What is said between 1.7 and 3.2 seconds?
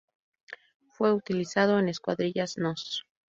en escuadrillas nos.